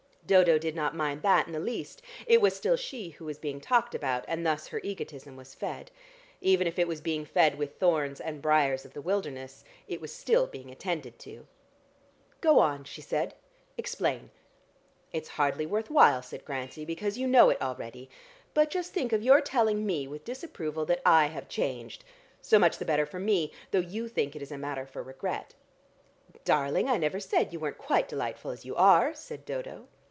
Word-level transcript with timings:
Dodo 0.23 0.57
did 0.57 0.75
not 0.77 0.95
mind 0.95 1.23
that 1.23 1.45
in 1.47 1.51
the 1.51 1.59
least; 1.59 2.01
it 2.25 2.39
was 2.39 2.55
still 2.55 2.77
she 2.77 3.09
who 3.09 3.25
was 3.25 3.37
being 3.37 3.59
talked 3.59 3.93
about, 3.93 4.23
and 4.29 4.45
thus 4.45 4.67
her 4.67 4.79
egotism 4.81 5.35
was 5.35 5.53
fed. 5.53 5.91
Even 6.39 6.67
if 6.67 6.79
it 6.79 6.87
was 6.87 7.01
being 7.01 7.25
fed 7.25 7.57
with 7.57 7.75
'thorns 7.77 8.21
and 8.21 8.41
briars 8.41 8.85
of 8.85 8.93
the 8.93 9.01
wilderness,' 9.01 9.65
it 9.89 9.99
was 9.99 10.09
still 10.13 10.47
being 10.47 10.71
attended 10.71 11.19
to. 11.19 11.45
"Go 12.39 12.59
on," 12.59 12.85
she 12.85 13.01
said. 13.01 13.33
"Explain." 13.77 14.31
"It's 15.11 15.27
hardly 15.27 15.65
worth 15.65 15.89
while," 15.89 16.21
said 16.21 16.45
Grantie, 16.45 16.85
"because 16.85 17.17
you 17.17 17.27
know 17.27 17.49
it 17.49 17.61
already. 17.61 18.09
But 18.53 18.69
just 18.69 18.93
think 18.93 19.11
of 19.11 19.21
your 19.21 19.41
telling 19.41 19.85
me 19.85 20.07
with 20.07 20.23
disapproval 20.23 20.85
that 20.85 21.01
I 21.05 21.25
have 21.25 21.49
changed! 21.49 22.05
So 22.41 22.57
much 22.57 22.77
the 22.77 22.85
better 22.85 23.05
for 23.07 23.19
me, 23.19 23.51
though 23.71 23.79
you 23.79 24.07
think 24.07 24.33
it 24.37 24.41
is 24.41 24.51
a 24.53 24.57
matter 24.57 24.85
for 24.85 25.03
regret." 25.03 25.55
"Darling, 26.45 26.87
I 26.87 26.95
never 26.95 27.19
said 27.19 27.51
you 27.51 27.59
weren't 27.59 27.77
quite 27.77 28.07
delightful 28.07 28.51
as 28.51 28.63
you 28.63 28.77
are," 28.77 29.13
said 29.13 29.43
Dodo. 29.43 29.89